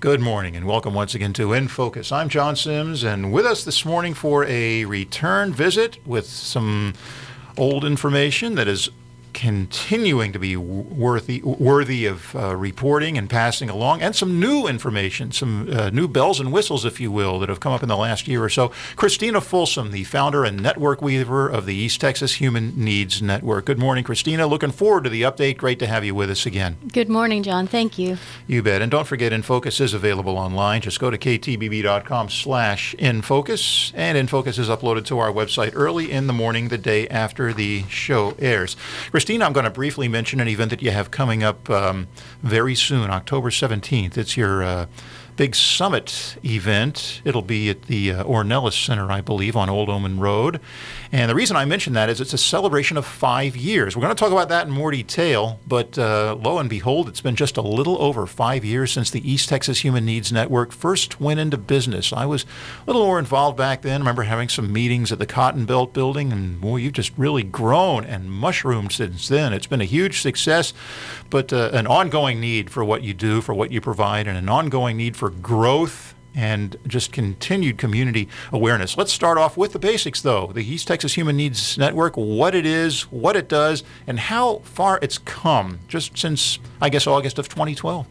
[0.00, 2.12] Good morning and welcome once again to In Focus.
[2.12, 6.94] I'm John Sims and with us this morning for a return visit with some
[7.56, 8.90] old information that is
[9.38, 15.30] continuing to be worthy worthy of uh, reporting and passing along, and some new information,
[15.30, 17.96] some uh, new bells and whistles, if you will, that have come up in the
[17.96, 18.72] last year or so.
[18.96, 23.66] Christina Folsom, the founder and network weaver of the East Texas Human Needs Network.
[23.66, 24.44] Good morning, Christina.
[24.48, 25.56] Looking forward to the update.
[25.56, 26.76] Great to have you with us again.
[26.92, 27.68] Good morning, John.
[27.68, 28.18] Thank you.
[28.48, 28.82] You bet.
[28.82, 30.80] And don't forget, InFocus is available online.
[30.80, 36.26] Just go to ktbb.com slash InFocus, and InFocus is uploaded to our website early in
[36.26, 38.74] the morning, the day after the show airs.
[39.12, 42.08] Christina I'm going to briefly mention an event that you have coming up um,
[42.42, 44.16] very soon, October 17th.
[44.16, 44.86] It's your uh,
[45.38, 47.22] big summit event.
[47.24, 50.60] It'll be at the uh, Center, I believe, on Old Omen Road.
[51.12, 53.96] And the reason I mention that is it's a celebration of five years.
[53.96, 57.20] We're going to talk about that in more detail, but uh, lo and behold, it's
[57.20, 61.20] been just a little over five years since the East Texas Human Needs Network first
[61.20, 62.12] went into business.
[62.12, 63.94] I was a little more involved back then.
[63.94, 67.44] I remember having some meetings at the Cotton Belt building, and boy, you've just really
[67.44, 69.52] grown and mushroomed since then.
[69.52, 70.74] It's been a huge success,
[71.30, 74.48] but uh, an ongoing need for what you do, for what you provide, and an
[74.48, 78.96] ongoing need for for growth and just continued community awareness.
[78.96, 80.52] Let's start off with the basics, though.
[80.54, 84.98] The East Texas Human Needs Network, what it is, what it does, and how far
[85.02, 88.06] it's come just since, I guess, August of 2012.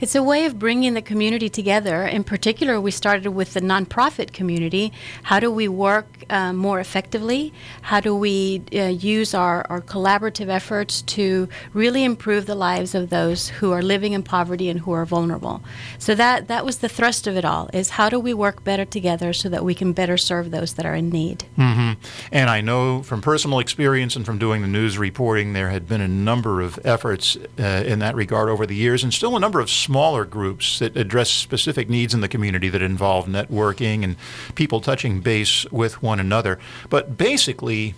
[0.00, 2.04] It's a way of bringing the community together.
[2.04, 4.92] In particular, we started with the nonprofit community.
[5.24, 7.52] How do we work uh, more effectively?
[7.82, 13.10] How do we uh, use our, our collaborative efforts to really improve the lives of
[13.10, 15.62] those who are living in poverty and who are vulnerable?
[15.98, 18.84] So that, that was the thrust of it all, is how do we work better
[18.84, 21.44] together so that we can better serve those that are in need?
[21.58, 21.92] Mm-hmm.
[22.32, 26.00] And I know from personal experience and from doing the news reporting, there had been
[26.00, 29.60] a number of efforts uh, in that regard over the years, and still a number
[29.60, 34.16] of smaller groups that address specific needs in the community that involve networking and
[34.54, 36.58] people touching base with one another.
[36.88, 37.94] But basically,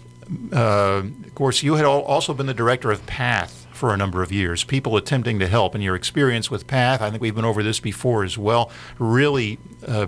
[0.52, 4.32] uh, of course, you had also been the director of PATH for a number of
[4.32, 5.74] years, people attempting to help.
[5.74, 9.58] And your experience with PATH, I think we've been over this before as well, really
[9.86, 10.06] uh,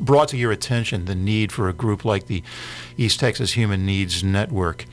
[0.00, 2.42] brought to your attention the need for a group like the
[2.96, 4.86] East Texas Human Needs Network.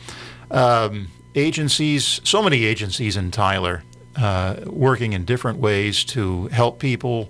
[0.51, 3.83] Um, agencies, so many agencies in Tyler
[4.17, 7.29] uh, working in different ways to help people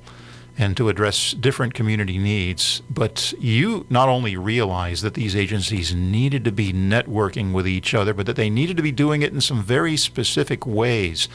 [0.57, 2.81] and to address different community needs.
[2.89, 8.13] But you not only realized that these agencies needed to be networking with each other,
[8.13, 11.27] but that they needed to be doing it in some very specific ways.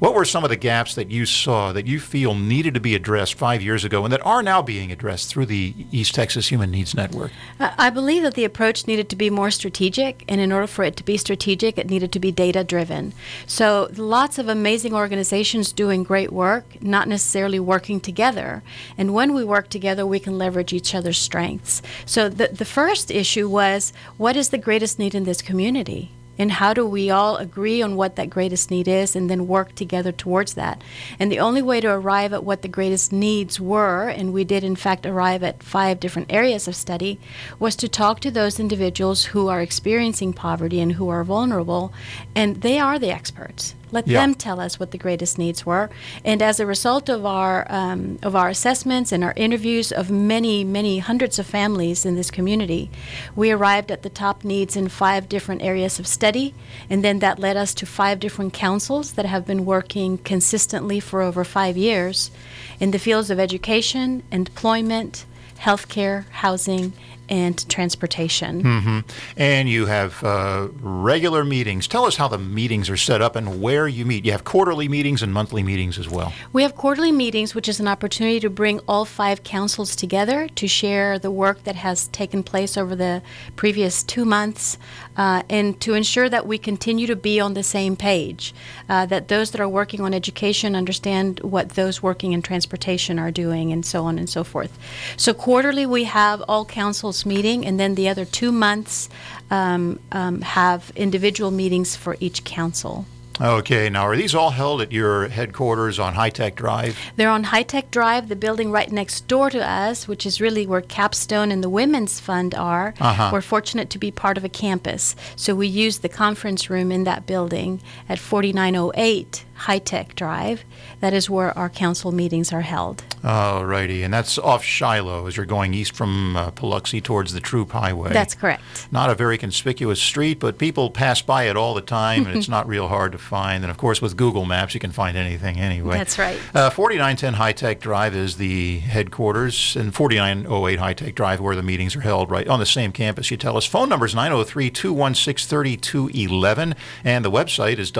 [0.00, 2.94] What were some of the gaps that you saw that you feel needed to be
[2.94, 6.70] addressed five years ago and that are now being addressed through the East Texas Human
[6.70, 7.32] Needs Network?
[7.60, 10.96] I believe that the approach needed to be more strategic, and in order for it
[10.96, 13.12] to be strategic, it needed to be data driven.
[13.46, 18.62] So, lots of amazing organizations doing great work, not necessarily working together.
[18.96, 21.82] And when we work together, we can leverage each other's strengths.
[22.06, 26.10] So, the, the first issue was what is the greatest need in this community?
[26.40, 29.74] And how do we all agree on what that greatest need is and then work
[29.74, 30.82] together towards that?
[31.18, 34.64] And the only way to arrive at what the greatest needs were and we did
[34.64, 37.20] in fact arrive at five different areas of study
[37.58, 41.92] was to talk to those individuals who are experiencing poverty and who are vulnerable
[42.34, 44.20] and they are the experts let yeah.
[44.20, 45.90] them tell us what the greatest needs were.
[46.24, 50.64] And as a result of our um, of our assessments and our interviews of many
[50.64, 52.90] many hundreds of families in this community,
[53.36, 56.54] we arrived at the top needs in five different areas of study,
[56.88, 61.22] and then that led us to five different councils that have been working consistently for
[61.22, 62.30] over five years
[62.78, 65.26] in the fields of education, employment,
[65.58, 66.92] healthcare, housing,
[67.30, 68.62] and transportation.
[68.62, 68.98] Mm-hmm.
[69.36, 71.86] And you have uh, regular meetings.
[71.86, 74.24] Tell us how the meetings are set up and where you meet.
[74.24, 76.32] You have quarterly meetings and monthly meetings as well.
[76.52, 80.66] We have quarterly meetings, which is an opportunity to bring all five councils together to
[80.66, 83.22] share the work that has taken place over the
[83.54, 84.76] previous two months
[85.16, 88.54] uh, and to ensure that we continue to be on the same page,
[88.88, 93.30] uh, that those that are working on education understand what those working in transportation are
[93.30, 94.78] doing, and so on and so forth.
[95.16, 99.08] So, quarterly, we have all councils meeting, and then the other two months
[99.50, 103.06] um, um, have individual meetings for each council.
[103.40, 106.98] Okay, now are these all held at your headquarters on High Tech Drive?
[107.16, 110.66] They're on High Tech Drive, the building right next door to us, which is really
[110.66, 112.92] where Capstone and the Women's Fund are.
[113.00, 113.30] Uh-huh.
[113.32, 117.04] We're fortunate to be part of a campus, so we use the conference room in
[117.04, 117.80] that building
[118.10, 120.64] at 4908 High Tech Drive.
[121.00, 123.04] That is where our council meetings are held.
[123.22, 124.02] Oh, righty.
[124.02, 128.14] And that's off Shiloh as you're going east from uh, Paluxy towards the Troup Highway.
[128.14, 128.62] That's correct.
[128.90, 132.48] Not a very conspicuous street, but people pass by it all the time, and it's
[132.56, 133.62] not real hard to find.
[133.62, 135.98] And of course, with Google Maps, you can find anything anyway.
[135.98, 136.38] That's right.
[136.54, 141.62] Uh, 4910 High Tech Drive is the headquarters, and 4908 High Tech Drive, where the
[141.62, 143.30] meetings are held, right on the same campus.
[143.30, 143.66] You tell us.
[143.66, 146.74] Phone number is 903 216 3211,
[147.04, 147.90] and the website is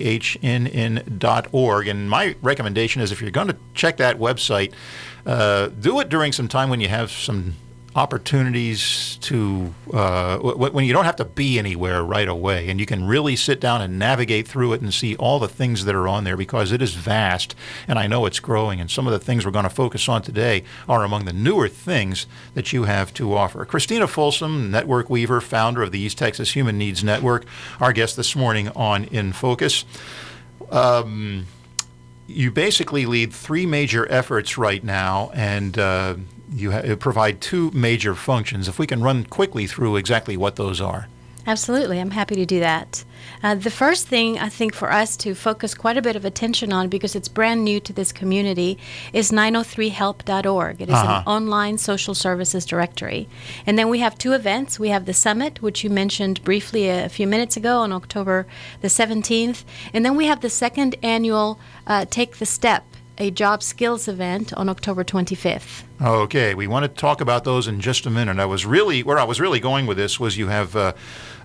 [0.00, 1.88] www.ethnn.org.
[1.88, 4.72] And my recommendation is if you're going to check that website,
[5.26, 7.54] uh, do it during some time when you have some
[7.94, 13.06] opportunities to uh, when you don't have to be anywhere right away and you can
[13.06, 16.24] really sit down and navigate through it and see all the things that are on
[16.24, 17.54] there because it is vast
[17.86, 20.22] and I know it's growing and some of the things we're going to focus on
[20.22, 23.64] today are among the newer things that you have to offer.
[23.66, 27.44] Christina Folsom, network weaver, founder of the East Texas Human Needs Network,
[27.78, 29.84] our guest this morning on In Focus.
[30.70, 31.46] Um,
[32.26, 36.14] you basically lead three major efforts right now, and uh,
[36.54, 38.68] you ha- provide two major functions.
[38.68, 41.08] If we can run quickly through exactly what those are.
[41.44, 43.04] Absolutely, I'm happy to do that.
[43.42, 46.72] Uh, the first thing I think for us to focus quite a bit of attention
[46.72, 48.78] on, because it's brand new to this community,
[49.12, 50.80] is 903help.org.
[50.80, 51.22] It is Uh-huh.
[51.26, 53.28] an online social services directory.
[53.66, 54.78] And then we have two events.
[54.78, 58.46] We have the summit, which you mentioned briefly a, few minutes ago on October
[58.80, 59.64] the 17th.
[59.92, 61.58] And then we have the second annual
[61.88, 62.84] uh, Take the Step,
[63.18, 65.82] a job skills event on October 25th.
[66.00, 68.38] Okay, we want to talk about those in just a minute.
[68.38, 70.94] I was really where I was really going with this was you have uh,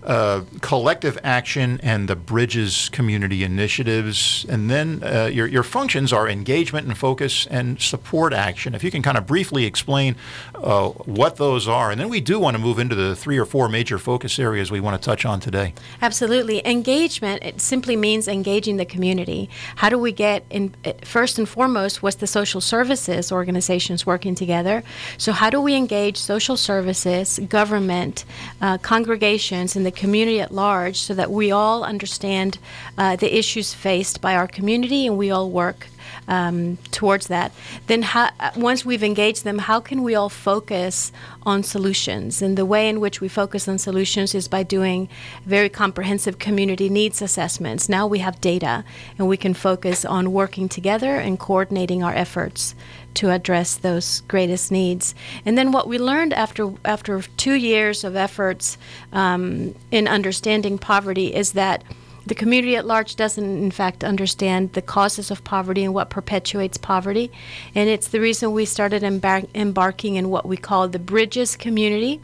[0.07, 6.30] uh, collective action and the Bridges community initiatives, and then uh, your your functions are
[6.30, 8.74] engagement and focus and support action.
[8.74, 10.15] If you can kind of briefly explain
[10.56, 13.44] uh, what those are, and then we do want to move into the three or
[13.44, 15.74] four major focus areas we want to touch on today.
[16.01, 16.65] Absolutely.
[16.65, 19.50] Engagement, it simply means engaging the community.
[19.75, 24.83] How do we get in, first and foremost, what's the social services organizations working together?
[25.18, 28.24] So, how do we engage social services, government,
[28.62, 32.60] uh, congregations, and the community at large so that we all understand
[32.98, 35.88] uh, the issues faced by our community and we all work
[36.27, 37.51] um, towards that.
[37.88, 41.12] Then, how, uh, once we've engaged them, how can we all focus
[41.44, 42.41] on solutions?
[42.41, 45.09] And the way in which we focus on solutions is by doing
[45.45, 47.89] very comprehensive community needs assessments.
[47.89, 48.83] Now we have data,
[49.18, 52.75] and we can focus on working together and coordinating our efforts
[53.15, 55.15] to address those greatest needs.
[55.44, 58.77] And then what we learned after after two years of efforts
[59.12, 61.83] um, in understanding poverty is that
[62.27, 66.77] the community at large doesn't, in fact, understand the causes of poverty and what perpetuates
[66.77, 67.31] poverty.
[67.74, 72.21] And it's the reason we started embar- embarking in what we call the Bridges community.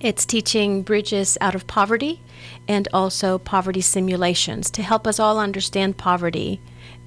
[0.00, 2.22] It's teaching bridges out of poverty
[2.66, 6.60] and also poverty simulations to help us all understand poverty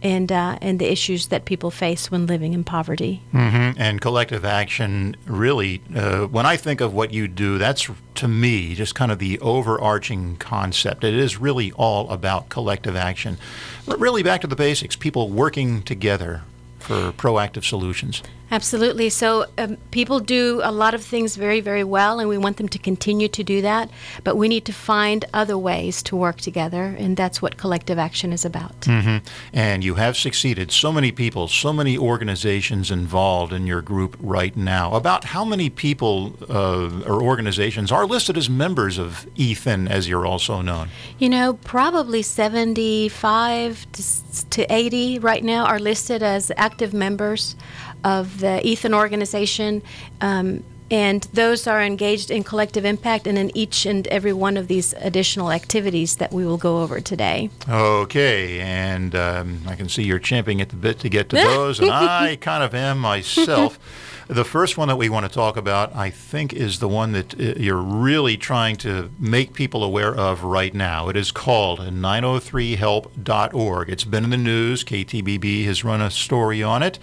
[0.03, 3.21] and, uh, and the issues that people face when living in poverty.
[3.33, 3.81] Mm-hmm.
[3.81, 8.75] And collective action, really, uh, when I think of what you do, that's to me
[8.75, 11.03] just kind of the overarching concept.
[11.03, 13.37] It is really all about collective action.
[13.85, 16.43] But really, back to the basics people working together
[16.79, 18.21] for proactive solutions.
[18.51, 19.09] Absolutely.
[19.09, 22.69] So um, people do a lot of things very, very well, and we want them
[22.69, 23.89] to continue to do that.
[24.23, 28.31] But we need to find other ways to work together, and that's what collective action
[28.31, 28.81] is about.
[28.81, 29.25] Mm-hmm.
[29.53, 30.71] And you have succeeded.
[30.71, 34.93] So many people, so many organizations involved in your group right now.
[34.93, 40.27] About how many people uh, or organizations are listed as members of Ethan, as you're
[40.27, 40.89] also known?
[41.17, 47.55] You know, probably 75 to, to 80 right now are listed as active members
[48.03, 49.81] of the Ethan organization.
[50.21, 54.67] Um, and those are engaged in collective impact and in each and every one of
[54.67, 57.49] these additional activities that we will go over today.
[57.67, 61.79] Okay, and um, I can see you're champing at the bit to get to those,
[61.79, 63.79] and I kind of am myself.
[64.27, 67.39] The first one that we want to talk about, I think, is the one that
[67.39, 71.09] uh, you're really trying to make people aware of right now.
[71.09, 73.89] It is called 903help.org.
[73.89, 74.83] It's been in the news.
[74.83, 76.99] KTBB has run a story on it.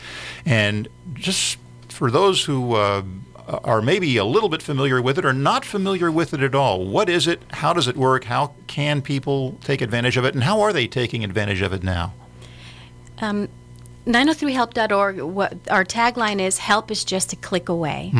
[0.46, 1.58] And just
[1.88, 3.02] for those who uh,
[3.64, 6.86] are maybe a little bit familiar with it or not familiar with it at all,
[6.86, 7.42] what is it?
[7.50, 8.24] How does it work?
[8.24, 10.34] How can people take advantage of it?
[10.34, 12.14] And how are they taking advantage of it now?
[13.18, 13.48] Um,
[14.06, 18.10] 903help.org, what our tagline is help is just a click away.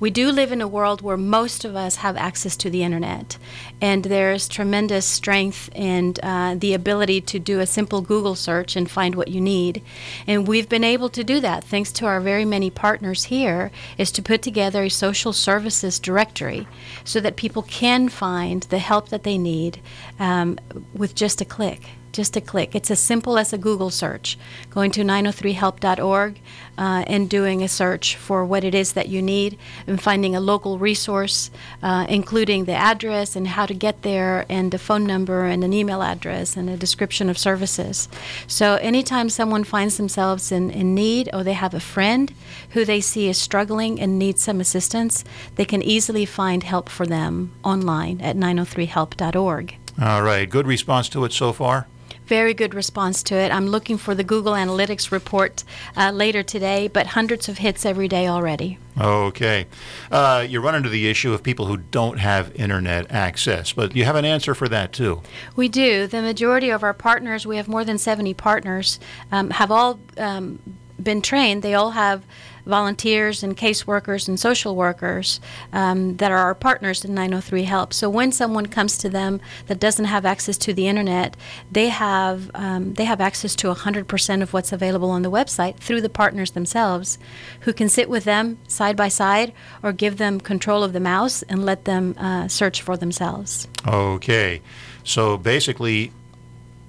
[0.00, 3.36] We do live in a world where most of us have access to the internet,
[3.80, 8.90] and there's tremendous strength and uh, the ability to do a simple Google search and
[8.90, 9.82] find what you need.
[10.26, 14.10] And we've been able to do that thanks to our very many partners here, is
[14.12, 16.66] to put together a social services directory
[17.04, 19.82] so that people can find the help that they need
[20.18, 20.58] um,
[20.94, 21.82] with just a click.
[22.12, 22.74] Just a click.
[22.74, 24.38] It's as simple as a Google search,
[24.70, 26.40] going to 903help.org
[26.78, 30.40] uh, and doing a search for what it is that you need and finding a
[30.40, 31.50] local resource,
[31.82, 35.72] uh, including the address and how to get there, and the phone number and an
[35.72, 38.08] email address and a description of services.
[38.46, 42.32] So, anytime someone finds themselves in, in need or they have a friend
[42.70, 45.24] who they see is struggling and needs some assistance,
[45.56, 49.76] they can easily find help for them online at 903help.org.
[50.00, 50.48] All right.
[50.48, 51.86] Good response to it so far?
[52.26, 53.52] Very good response to it.
[53.52, 55.64] I'm looking for the Google Analytics report
[55.96, 58.78] uh, later today, but hundreds of hits every day already.
[58.98, 59.66] Okay.
[60.10, 64.04] Uh, you run into the issue of people who don't have internet access, but you
[64.04, 65.22] have an answer for that too.
[65.54, 66.06] We do.
[66.06, 68.98] The majority of our partners, we have more than 70 partners,
[69.30, 70.58] um, have all um,
[71.02, 71.62] been trained.
[71.62, 72.22] They all have
[72.66, 75.40] volunteers and caseworkers and social workers
[75.72, 77.94] um, that are our partners in 903 Help.
[77.94, 81.36] So when someone comes to them that doesn't have access to the internet,
[81.70, 86.00] they have um, they have access to 100% of what's available on the website through
[86.00, 87.18] the partners themselves,
[87.60, 91.42] who can sit with them side by side or give them control of the mouse
[91.44, 93.68] and let them uh, search for themselves.
[93.86, 94.60] Okay,
[95.04, 96.12] so basically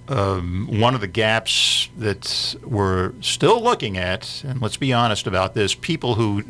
[0.09, 5.53] um, one of the gaps that we're still looking at, and let's be honest about
[5.53, 6.43] this, people who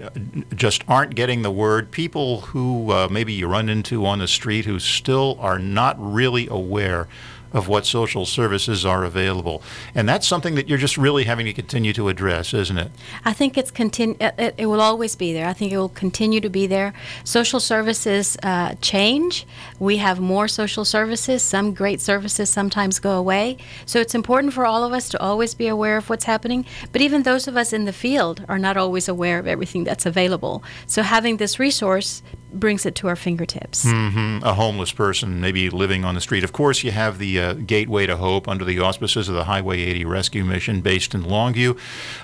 [0.56, 4.66] just aren't getting the word, people who uh, maybe you run into on the street
[4.66, 7.08] who still are not really aware
[7.54, 9.62] of what social services are available.
[9.96, 12.92] And that's something that you're just really having to continue to address, isn't it?
[13.26, 15.48] I think it's continu- it, it will always be there.
[15.48, 16.94] I think it will continue to be there.
[17.24, 19.46] Social services uh, change.
[19.80, 21.42] We have more social services.
[21.42, 23.58] Some great services sometimes go away.
[23.86, 26.66] So it's important for all of us to always be aware of what's happening.
[26.92, 30.06] But even those of us in the field are not always aware of everything that's
[30.06, 30.64] available.
[30.86, 32.22] So having this resource
[32.54, 33.86] brings it to our fingertips.
[33.86, 34.44] Mm-hmm.
[34.44, 36.44] A homeless person, maybe living on the street.
[36.44, 39.80] Of course, you have the uh, Gateway to Hope under the auspices of the Highway
[39.82, 41.78] 80 Rescue Mission based in Longview.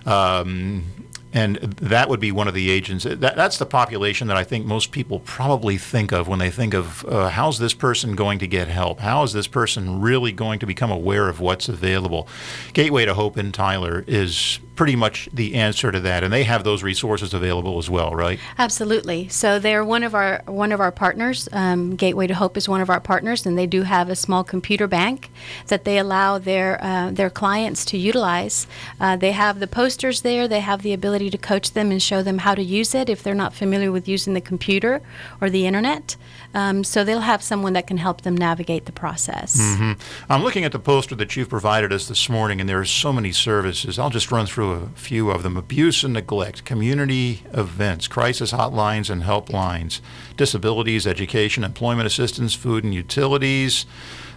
[0.07, 0.85] Um,
[1.33, 3.05] and that would be one of the agents.
[3.05, 6.75] That, that's the population that I think most people probably think of when they think
[6.75, 8.99] of uh, how's this person going to get help?
[8.99, 12.27] How is this person really going to become aware of what's available?
[12.73, 16.65] Gateway to Hope in Tyler is pretty much the answer to that, and they have
[16.65, 18.37] those resources available as well, right?
[18.57, 19.29] Absolutely.
[19.29, 21.47] So they're one of our one of our partners.
[21.53, 24.43] Um, Gateway to Hope is one of our partners, and they do have a small
[24.43, 25.31] computer bank
[25.67, 28.67] that they allow their uh, their clients to utilize.
[28.99, 30.49] Uh, they have the posters there.
[30.49, 33.23] They have the ability to coach them and show them how to use it if
[33.23, 35.01] they're not familiar with using the computer
[35.39, 36.17] or the internet.
[36.53, 39.57] Um, so they'll have someone that can help them navigate the process.
[39.59, 39.93] Mm-hmm.
[40.29, 43.13] I'm looking at the poster that you've provided us this morning, and there are so
[43.13, 43.97] many services.
[43.97, 49.09] I'll just run through a few of them abuse and neglect, community events, crisis hotlines
[49.09, 50.01] and helplines,
[50.35, 53.85] disabilities, education, employment assistance, food and utilities.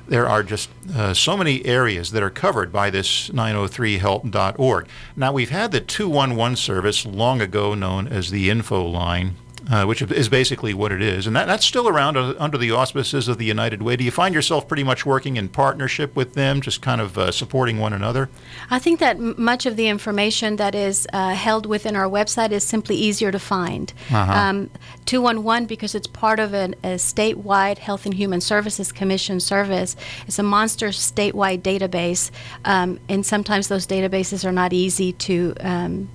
[0.09, 4.89] There are just uh, so many areas that are covered by this 903help.org.
[5.17, 9.35] Now, we've had the 211 service long ago known as the info line
[9.71, 11.27] uh, which is basically what it is.
[11.27, 13.97] And that, that's still around uh, under the auspices of the United Way.
[13.97, 17.33] Do you find yourself pretty much working in partnership with them, just kind of uh,
[17.33, 18.29] supporting one another?
[18.71, 22.53] I think that m- much of the information that is uh, held within our website
[22.53, 23.93] is simply easier to find.
[24.11, 24.33] Uh-huh.
[24.33, 24.71] Um,
[25.07, 29.97] 211, because it's part of an, a statewide Health and Human Services Commission service,
[30.27, 32.31] it's a monster statewide database.
[32.65, 36.09] Um, and sometimes those databases are not easy to um,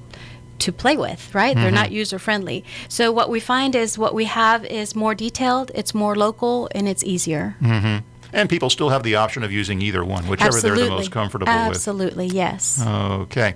[0.61, 1.55] to play with, right?
[1.55, 1.63] Mm-hmm.
[1.63, 2.63] They're not user friendly.
[2.87, 6.87] So what we find is what we have is more detailed, it's more local, and
[6.87, 7.55] it's easier.
[7.61, 8.05] Mm-hmm.
[8.33, 10.81] And people still have the option of using either one, whichever Absolutely.
[10.81, 12.35] they're the most comfortable Absolutely, with.
[12.35, 12.85] Absolutely, yes.
[12.87, 13.55] Okay.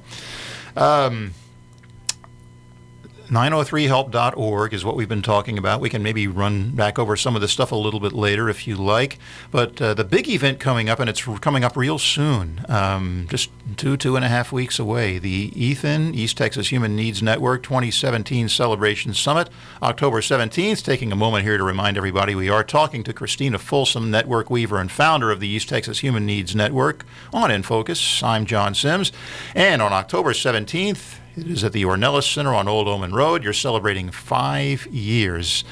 [0.76, 1.34] Um,
[3.30, 5.82] 903help.org is what we've been talking about.
[5.82, 8.68] We can maybe run back over some of this stuff a little bit later if
[8.68, 9.18] you like.
[9.52, 13.50] But uh, the big event coming up, and it's coming up real soon, um, just
[13.75, 18.48] two, two and a half weeks away, the Ethan East Texas Human Needs Network 2017
[18.48, 19.50] Celebration Summit,
[19.81, 20.84] October 17th.
[20.84, 24.79] Taking a moment here to remind everybody we are talking to Christina Folsom, network weaver
[24.79, 28.22] and founder of the East Texas Human Needs Network on In Focus.
[28.22, 29.12] I'm John Sims.
[29.55, 33.43] And on October 17th, it is at the Ornelas Center on Old Omen Road.
[33.43, 35.63] You're celebrating five years.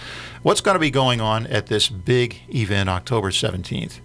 [0.41, 3.99] What's going to be going on at this big event October 17th?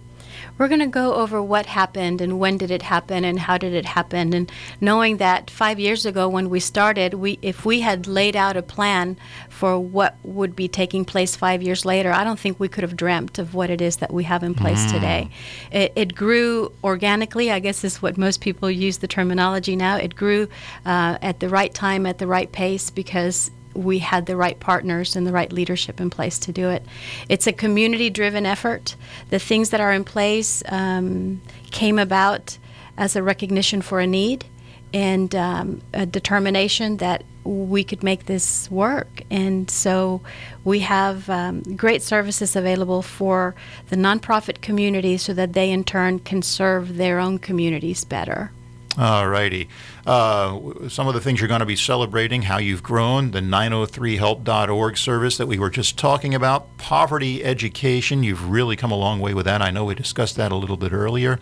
[0.57, 3.73] We're going to go over what happened and when did it happen and how did
[3.73, 4.33] it happen.
[4.33, 8.57] And knowing that 5 years ago when we started we if we had laid out
[8.57, 9.17] a plan
[9.49, 12.95] for what would be taking place 5 years later I don't think we could have
[12.95, 14.91] dreamt of what it is that we have in place mm.
[14.91, 15.29] today.
[15.71, 19.95] It, it, grew organically I guess is what most people use the terminology now.
[19.95, 20.47] It grew
[20.85, 25.15] uh, at the right time at the right pace because we had the right partners
[25.15, 26.83] and the right leadership in place to do it.
[27.27, 28.95] It's a community driven effort.
[29.29, 32.57] The things that are in place um, came about
[32.97, 34.45] as a recognition for a need
[34.93, 39.23] and um, a determination that we could make this work.
[39.29, 40.21] And so
[40.63, 43.55] we have um, great services available for
[43.89, 48.51] the nonprofit community so that they in turn can serve their own communities better.
[48.99, 49.69] All righty.
[50.05, 54.97] Uh, some of the things you're going to be celebrating, how you've grown, the 903help.org
[54.97, 58.23] service that we were just talking about, poverty education.
[58.23, 59.61] You've really come a long way with that.
[59.61, 61.39] I know we discussed that a little bit earlier.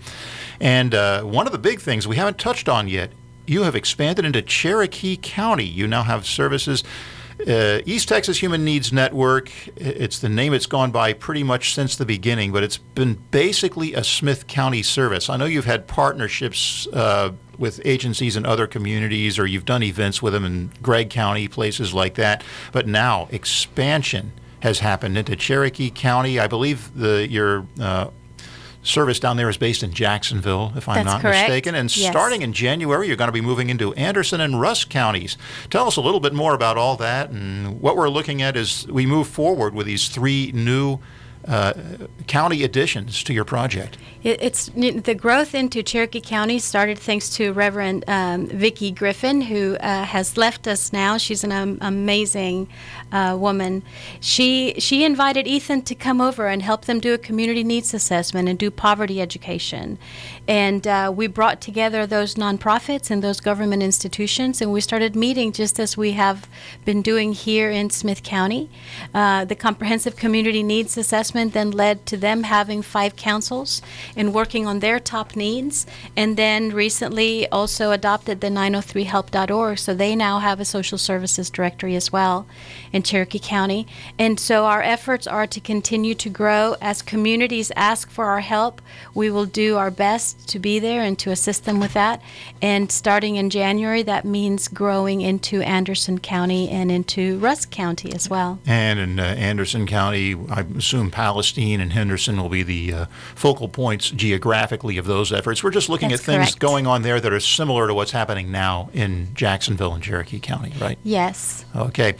[0.60, 3.12] And uh, one of the big things we haven't touched on yet,
[3.48, 5.66] you have expanded into Cherokee County.
[5.66, 6.84] You now have services.
[7.46, 11.96] Uh, East Texas Human Needs Network, it's the name it's gone by pretty much since
[11.96, 15.30] the beginning, but it's been basically a Smith County service.
[15.30, 20.22] I know you've had partnerships uh, with agencies in other communities, or you've done events
[20.22, 22.44] with them in Gregg County, places like that.
[22.72, 26.40] But now expansion has happened into Cherokee County.
[26.40, 28.10] I believe the your uh,
[28.88, 31.50] service down there is based in Jacksonville, if I'm That's not correct.
[31.50, 31.76] mistaken.
[31.76, 32.10] And Yes.
[32.12, 35.38] starting in January, you're going to be moving into Anderson and Rusk counties.
[35.70, 38.88] Tell us a little bit more about all that and what we're looking at as
[38.88, 41.00] we move forward with these three new
[41.48, 41.74] uh,
[42.28, 43.98] county additions to your project.
[44.24, 49.78] It, it's the growth into Cherokee County started thanks to Reverend um, Vicki Griffin, who
[49.78, 51.18] uh, has left us now.
[51.18, 52.68] She's an um, amazing
[53.12, 53.84] uh, woman.
[54.20, 58.50] She she invited Ethan to come over and help them do a community needs assessment
[58.50, 59.98] and do poverty education,
[60.48, 65.52] and uh, we brought together those nonprofits and those government institutions, and we started meeting
[65.52, 66.48] just as we have
[66.86, 68.70] been doing here in Smith County.
[69.14, 73.82] Uh, the comprehensive community needs assessment then led to them having five councils
[74.16, 75.86] and working on their top needs.
[76.16, 81.96] And then recently also adopted the 903help.org, so they now have a social services directory
[81.96, 82.48] as well
[82.94, 83.86] in Cherokee County.
[84.18, 86.76] And so our efforts are to continue to grow.
[86.80, 88.82] As communities ask for our help,
[89.14, 92.22] we will do our best to be there and to assist them with that.
[92.62, 98.30] And starting in January, that means growing into Anderson County and into Rusk County as
[98.30, 98.60] well.
[98.66, 103.68] And in uh, Anderson County, I assume Palestine and Henderson will be the uh, focal
[103.68, 105.64] points geographically of those efforts.
[105.64, 106.60] We're just looking That's at things correct.
[106.60, 110.74] going on there that are similar to what's happening now in Jacksonville and Cherokee County,
[110.80, 110.98] right?
[111.04, 111.66] Yes.
[111.76, 112.16] Okay.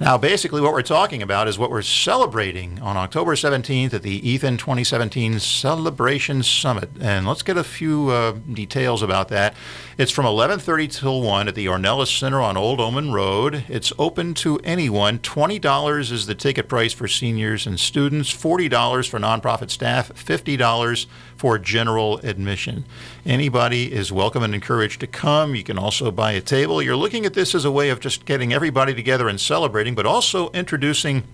[0.00, 4.28] Now, basically, what we're talking about is what we're celebrating on October 17th at the
[4.28, 6.90] Ethan 2017 Celebration Summit.
[7.00, 9.54] And let's get a few uh, details about that.
[9.98, 13.64] It's from 11:30 till 1 at the Ornelas Center on Old Omen Road.
[13.68, 15.18] It's open to anyone.
[15.18, 21.58] $20 is the ticket price for seniors and students, $40 for nonprofit staff, $50 for
[21.58, 22.84] general admission.
[23.24, 25.54] Anybody is welcome and encouraged to come.
[25.54, 26.82] You can also buy a table.
[26.82, 30.06] You're looking at this as a way of just getting everybody together and celebrating, but
[30.06, 31.24] also introducing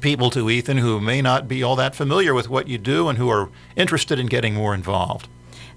[0.00, 3.18] people to Ethan who may not be all that familiar with what you do and
[3.18, 5.28] who are interested in getting more involved.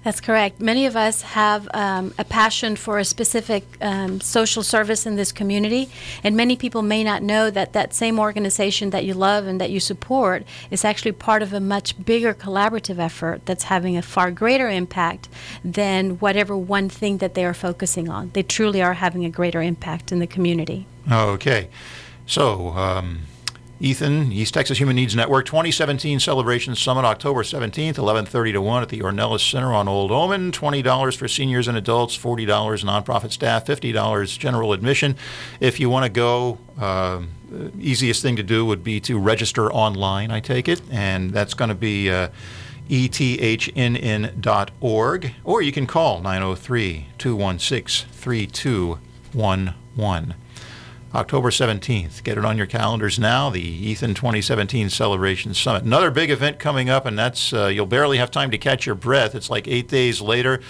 [0.02, 0.60] That's correct.
[0.60, 5.30] Many of us have um, a passion for a specific um, social service in this
[5.30, 5.90] community,
[6.24, 9.70] and many people may not know that that same organization that you love and that
[9.70, 14.30] you support is actually part of a much bigger collaborative effort that's having a far
[14.30, 15.28] greater impact
[15.62, 18.30] than whatever one thing that they are focusing on.
[18.32, 20.86] They truly are having a greater impact in the community.
[21.10, 21.68] Okay.
[22.24, 23.22] So, um,
[23.82, 28.90] Ethan, East Texas Human Needs Network 2017 Celebration Summit, October 17th, 11:30 to 1 at
[28.90, 30.52] the Ornelas Center on Old Omen.
[30.52, 35.16] $20 for seniors and adults, $40 nonprofit staff, $50 general admission.
[35.60, 40.30] If you want to go, the easiest thing to do would be to register online.
[40.30, 42.10] I take it, and that's going to be.
[42.10, 42.28] Uh,
[42.90, 44.34] ethnn.org,
[45.44, 50.34] or you can call 903 216 3211.
[51.14, 52.22] October 17th.
[52.22, 55.82] Get it on your calendars now, the Ethan 2017 Celebration Summit.
[55.82, 58.94] Another big event coming up, and that's uh, you'll barely have time to catch your
[58.94, 59.34] breath.
[59.34, 60.60] It's like eight days later.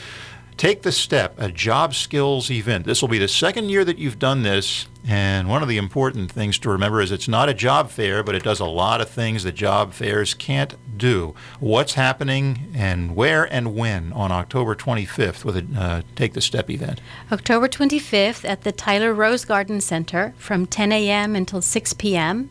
[0.60, 2.84] Take the step, a job skills event.
[2.84, 6.30] This will be the second year that you've done this, and one of the important
[6.30, 9.08] things to remember is it's not a job fair, but it does a lot of
[9.08, 11.34] things that job fairs can't do.
[11.60, 16.68] What's happening and where and when on October 25th with a uh, Take the Step
[16.68, 17.00] event?
[17.32, 21.36] October 25th at the Tyler Rose Garden Center from 10 a.m.
[21.36, 22.50] until 6 p.m.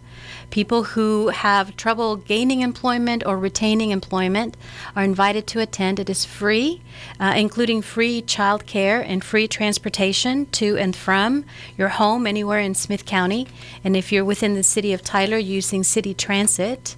[0.49, 4.57] People who have trouble gaining employment or retaining employment
[4.95, 5.99] are invited to attend.
[5.99, 6.81] It is free,
[7.19, 11.45] uh, including free child care and free transportation to and from
[11.77, 13.47] your home anywhere in Smith County.
[13.83, 16.95] And if you're within the city of Tyler using city transit,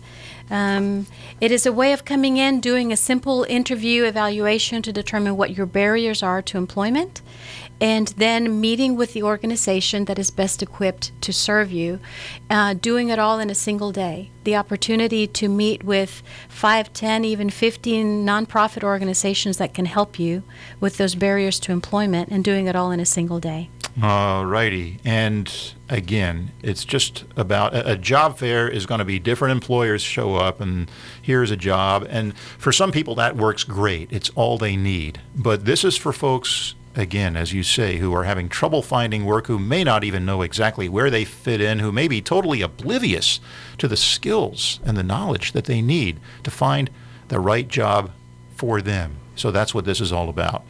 [0.51, 1.05] Um,
[1.39, 5.55] it is a way of coming in, doing a simple interview evaluation to determine what
[5.55, 7.21] your barriers are to employment,
[7.81, 11.99] and then meeting with the organization that is best equipped to serve you,
[12.51, 14.29] uh, doing it all in a single day.
[14.43, 20.43] The opportunity to meet with 5, 10, even 15 nonprofit organizations that can help you
[20.79, 23.69] with those barriers to employment and doing it all in a single day.
[24.01, 24.99] All righty.
[25.03, 25.51] And
[25.89, 30.35] again, it's just about a, a job fair is going to be different employers show
[30.35, 30.89] up and
[31.21, 32.05] here's a job.
[32.09, 34.11] And for some people, that works great.
[34.11, 35.19] It's all they need.
[35.35, 39.47] But this is for folks again, as you say, who are having trouble finding work,
[39.47, 43.39] who may not even know exactly where they fit in, who may be totally oblivious
[43.77, 46.89] to the skills and the knowledge that they need to find
[47.29, 48.11] the right job
[48.55, 49.15] for them.
[49.35, 50.63] So that's what this is all about.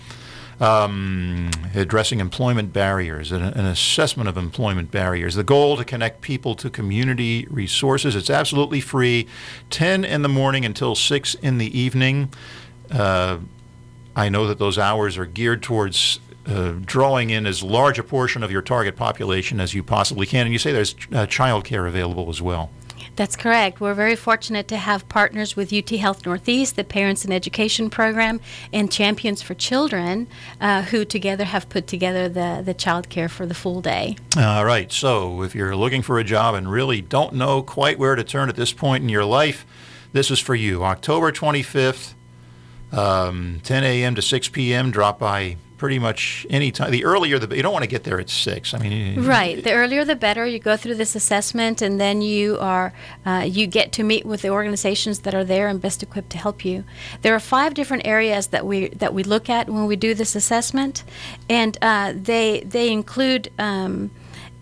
[0.60, 5.34] Um, addressing employment barriers, an, an, assessment of employment barriers.
[5.34, 8.16] The goal to connect people to community resources.
[8.16, 9.28] It's absolutely free,
[9.72, 12.32] 10 in the morning until 6 in the evening.
[12.92, 13.40] Uh,
[14.16, 18.44] I know that those hours are geared towards uh, drawing in as large a portion
[18.44, 20.46] of your target population as you possibly can.
[20.46, 22.72] And you say there's uh, child care available as well.
[23.16, 23.82] That's correct.
[23.82, 28.40] We're very fortunate to have partners with UT Health Northeast, the Parents and Education Program,
[28.72, 30.28] and Champions for Children,
[30.62, 34.16] uh, who together have put together the, the child care for the full day.
[34.38, 34.92] All right.
[34.92, 38.50] So if you're looking for a job and really don't know quite where to turn
[38.50, 39.66] at this point in your life,
[40.14, 40.84] this is for you.
[40.84, 42.14] October 25th,
[42.92, 44.16] um, 10 a.m.
[44.16, 44.92] to 6 p.m.
[44.92, 46.92] Drop by pretty much any time.
[46.92, 48.72] The earlier, the you don't want to get there at six.
[48.76, 49.64] I mean, right.
[49.64, 50.46] The earlier, the better.
[50.46, 52.94] You go through this assessment, and then you are
[53.26, 56.38] uh, you get to meet with the organizations that are there and best equipped to
[56.38, 56.84] help you.
[57.24, 60.36] There are five different areas that we that we look at when we do this
[60.36, 61.04] assessment,
[61.50, 63.52] and uh, they they include.
[63.58, 64.12] Um,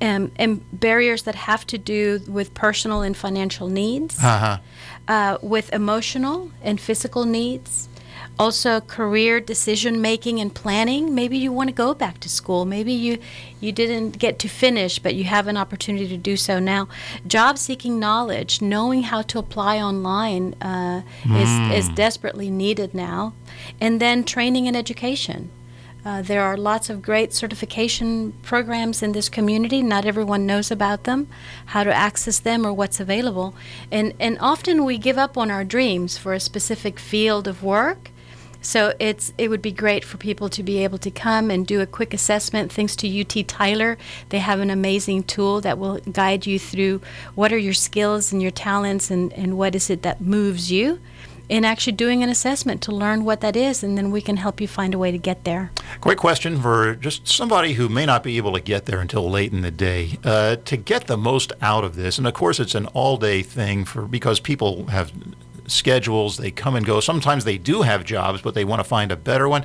[0.01, 4.59] um, and barriers that have to do with personal and financial needs, uh-huh.
[5.09, 7.88] uh, with emotional and physical needs,
[8.39, 12.93] also career decision making and planning maybe you want to go back to school maybe
[12.93, 13.17] you
[13.59, 16.87] you didn't get to finish but you have an opportunity to do so now
[17.27, 21.71] job seeking knowledge knowing how to apply online uh, mm.
[21.73, 23.33] is, is desperately needed now
[23.81, 25.49] and then training and education
[26.05, 29.83] uh, there are lots of great certification programs in this community.
[29.83, 31.27] Not everyone knows about them,
[31.67, 33.53] how to access them, or what's available.
[33.91, 38.11] And, and often we give up on our dreams for a specific field of work
[38.61, 41.81] so it's it would be great for people to be able to come and do
[41.81, 42.71] a quick assessment.
[42.71, 43.97] Thanks to UT Tyler,
[44.29, 47.01] they have an amazing tool that will guide you through
[47.35, 50.99] what are your skills and your talents and, and what is it that moves you.
[51.51, 54.61] And actually doing an assessment to learn what that is, and then we can help
[54.61, 55.71] you find a way to get there.
[55.99, 59.51] Great question for just somebody who may not be able to get there until late
[59.51, 60.19] in the day.
[60.23, 63.83] Uh, to get the most out of this, and of course, it's an all-day thing
[63.83, 65.11] for because people have
[65.71, 66.99] schedules, they come and go.
[66.99, 69.63] Sometimes they do have jobs, but they want to find a better one.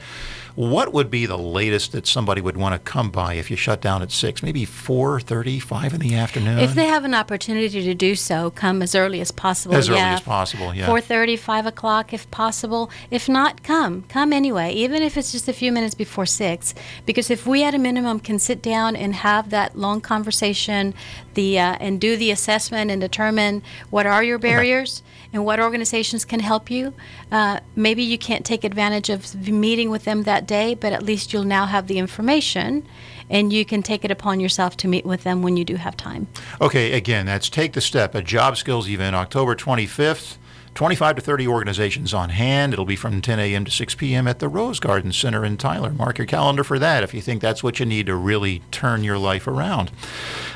[0.55, 3.81] What would be the latest that somebody would want to come by if you shut
[3.81, 4.41] down at six?
[4.41, 6.61] Maybe four thirty, five in the afternoon.
[6.61, 9.75] If they have an opportunity to do so, come as early as possible.
[9.75, 9.95] As yeah.
[9.95, 10.87] early as possible, yeah.
[10.87, 12.89] Four thirty, five o'clock, if possible.
[13.11, 16.73] If not, come, come anyway, even if it's just a few minutes before six.
[17.05, 20.95] Because if we at a minimum can sit down and have that long conversation,
[21.35, 25.03] the uh, and do the assessment and determine what are your barriers.
[25.05, 26.95] Okay and what organizations can help you.
[27.31, 31.33] Uh, maybe you can't take advantage of meeting with them that day, but at least
[31.33, 32.87] you'll now have the information
[33.29, 35.97] and you can take it upon yourself to meet with them when you do have
[35.97, 36.29] time.
[36.61, 40.37] Okay, again, that's Take the Step, a job skills event, October 25th.
[40.75, 42.73] 25 to 30 organizations on hand.
[42.73, 43.65] It'll be from 10 a.m.
[43.65, 44.27] to 6 p.m.
[44.27, 45.91] at the Rose Garden Center in Tyler.
[45.91, 49.05] Mark your calendar for that if you think that's what you need to really turn
[49.05, 49.93] your life around.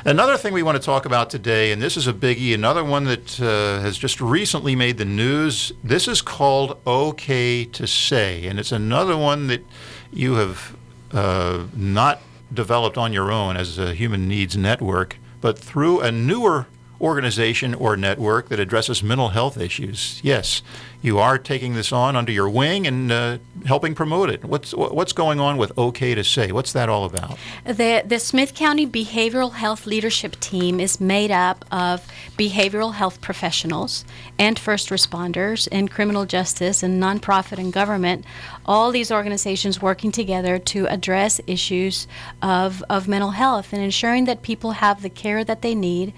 [0.03, 3.05] Another thing we want to talk about today, and this is a biggie, another one
[3.05, 5.71] that uh, has just recently made the news.
[5.83, 9.65] This is called OK to Say, and it's another one that
[10.11, 10.75] you have
[11.11, 12.21] uh, not
[12.53, 16.67] developed on your own as a human needs network, but through a newer
[17.01, 20.19] organization or network that addresses mental health issues.
[20.23, 20.61] Yes,
[21.01, 24.43] you are taking this on under your wing and uh, helping promote it.
[24.43, 26.51] What's what's going on with OK to Say?
[26.51, 27.37] What's that all about?
[27.65, 32.05] The the Smith County Behavioral Health Leadership Team is made up of
[32.37, 34.03] behavioral health professionals
[34.37, 38.25] and first responders and criminal justice and nonprofit and government.
[38.65, 42.07] All these organizations working together to address issues
[42.41, 46.13] of, of mental health and ensuring that people have the care that they need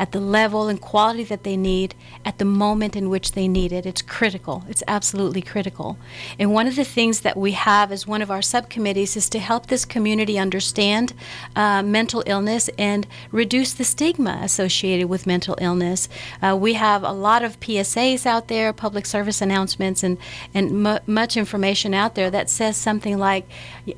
[0.00, 3.70] at the level and quality that they need at the moment in which they need
[3.70, 3.84] it.
[3.84, 4.64] It's critical.
[4.66, 5.98] It's absolutely critical.
[6.38, 9.38] And one of the things that we have as one of our subcommittees is to
[9.38, 11.12] help this community understand
[11.54, 16.08] uh, mental illness and reduce the stigma associated with mental illness.
[16.40, 20.16] Uh, we have a lot of PSAs out there, public service announcements, and,
[20.54, 23.46] and mu- much information out there that says something like,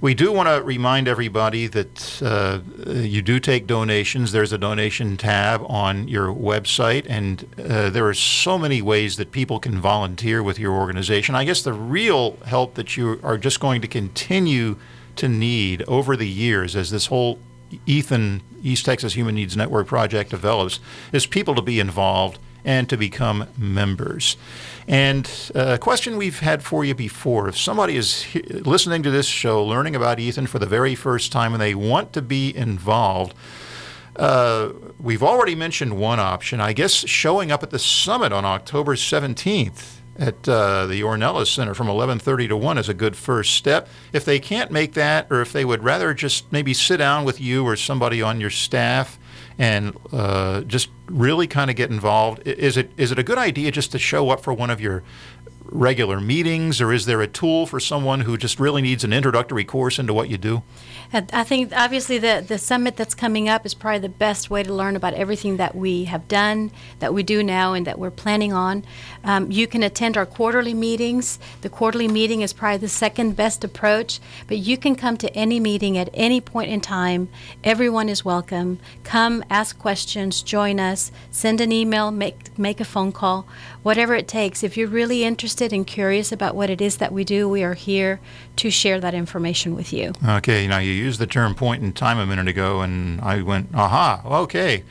[0.00, 2.60] We do want to remind everybody that uh,
[2.90, 4.32] you do take donations.
[4.32, 9.30] There's a donation tab on your website, and uh, there are so many ways that
[9.30, 11.34] people can volunteer with your organization.
[11.34, 14.78] I guess the real help that you are just going to continue
[15.16, 17.38] to need over the years as this whole
[17.84, 20.80] Ethan East Texas Human Needs Network project develops
[21.12, 24.36] is people to be involved and to become members.
[24.88, 29.26] And uh, a question we've had for you before if somebody is listening to this
[29.26, 33.34] show, learning about Ethan for the very first time, and they want to be involved,
[34.16, 36.60] uh, we've already mentioned one option.
[36.60, 41.72] I guess showing up at the summit on October 17th at uh, the Ornelas Center
[41.72, 43.88] from 11:30 to 1 is a good first step.
[44.12, 47.40] If they can't make that, or if they would rather just maybe sit down with
[47.40, 49.18] you or somebody on your staff
[49.60, 52.40] and uh, just really kind of get involved.
[52.48, 55.02] Is it is it a good idea just to show up for one of your
[55.70, 59.64] regular meetings, or is there a tool for someone who just really needs an introductory
[59.64, 60.62] course into what you do?
[61.12, 64.72] I think obviously the, the summit that's coming up is probably the best way to
[64.72, 68.52] learn about everything that we have done, that we do now, and that we're planning
[68.52, 68.84] on.
[69.24, 71.40] Um, you can attend our quarterly meetings.
[71.62, 75.58] The quarterly meeting is probably the second best approach, but you can come to any
[75.58, 77.28] meeting at any point in time.
[77.64, 78.78] Everyone is welcome.
[79.02, 83.48] Come, ask questions, join us, send an email, make, make a phone call,
[83.82, 84.62] whatever it takes.
[84.62, 87.74] If you're really interested and curious about what it is that we do, we are
[87.74, 88.20] here
[88.56, 90.12] to share that information with you.
[90.26, 93.70] Okay, now you used the term point in time a minute ago, and I went,
[93.74, 94.84] aha, okay.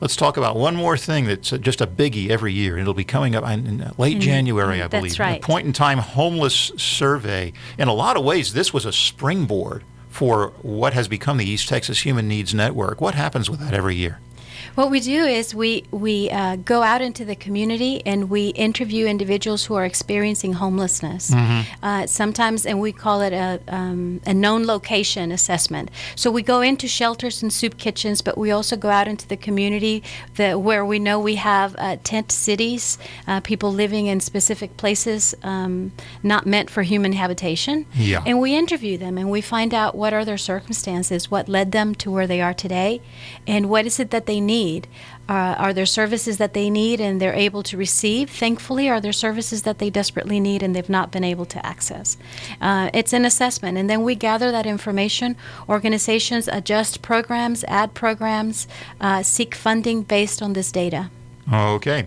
[0.00, 2.78] Let's talk about one more thing that's just a biggie every year.
[2.78, 5.10] It'll be coming up in late mm, January, I believe.
[5.10, 5.40] That's right.
[5.40, 7.52] The point in time homeless survey.
[7.78, 11.68] In a lot of ways, this was a springboard for what has become the East
[11.68, 13.00] Texas Human Needs Network.
[13.00, 14.20] What happens with that every year?
[14.78, 19.06] What we do is we we uh, go out into the community and we interview
[19.06, 21.32] individuals who are experiencing homelessness.
[21.32, 21.84] Mm-hmm.
[21.84, 25.90] Uh, sometimes, and we call it a um, a known location assessment.
[26.14, 29.36] So we go into shelters and soup kitchens, but we also go out into the
[29.36, 30.04] community
[30.36, 35.34] that where we know we have uh, tent cities, uh, people living in specific places
[35.42, 35.90] um,
[36.22, 37.84] not meant for human habitation.
[37.94, 38.22] Yeah.
[38.24, 41.96] And we interview them and we find out what are their circumstances, what led them
[41.96, 43.00] to where they are today,
[43.44, 44.82] and what is it that they need need?
[45.28, 48.30] Uh, are there services that they need and they're able to receive?
[48.30, 52.16] Thankfully, are there services that they desperately need and they've not been able to access?
[52.60, 55.36] Uh, it's an assessment, and then we gather that information.
[55.68, 58.66] Organizations adjust programs, add programs,
[59.00, 61.10] uh, seek funding based on this data.
[61.52, 62.06] Okay.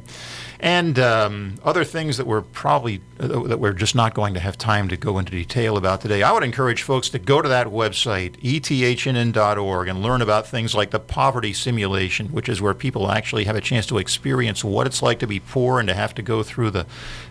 [0.62, 4.60] And um, other things that we're probably uh, that we're just not going to have
[4.60, 6.21] time to go into detail about today.
[6.21, 10.91] I would encourage folks to go to that website ethnn.org and learn about things like
[10.91, 15.02] the poverty simulation, which is where people actually have a chance to experience what it's
[15.02, 16.86] like to be poor and to have to go through the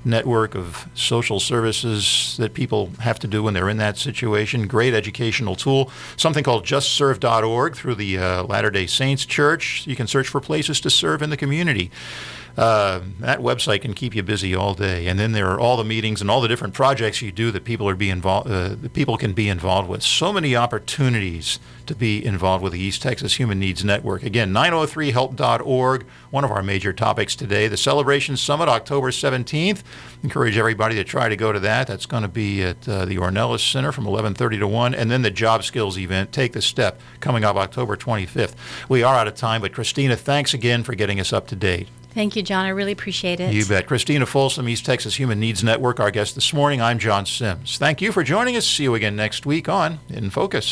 [0.04, 4.66] network of social services that people have to do when they're in that situation.
[4.66, 5.92] Great educational tool.
[6.16, 9.86] Something called justserve.org through the uh, Latter Day Saints Church.
[9.86, 11.92] You can search for places to serve in the community.
[12.56, 15.06] Uh, that website can keep you busy all day.
[15.06, 17.64] And then there are all the meetings and all the different projects you do that
[17.64, 20.02] people are be involved, uh, people can be involved with.
[20.02, 24.22] So many opportunities to be involved with the East Texas Human Needs Network.
[24.22, 26.06] Again, 903help.org.
[26.30, 29.82] One of our major topics today, the Celebration Summit, October 17th.
[30.22, 31.88] Encourage everybody to try to go to that.
[31.88, 35.22] That's going to be at uh, the Ornelas Center from 11:30 to 1, and then
[35.22, 38.54] the Job Skills event, Take the Step, coming up October 25th.
[38.88, 41.88] We are out of time, but Christina, thanks again for getting us up to date.
[42.12, 42.64] Thank you, John.
[42.64, 43.54] I really appreciate it.
[43.54, 43.86] You bet.
[43.86, 46.82] Christina Folsom, East Texas Human Needs Network, our guest this morning.
[46.82, 47.78] I'm John Sims.
[47.78, 48.66] Thank you for joining us.
[48.66, 50.66] See you again next week on In Focus.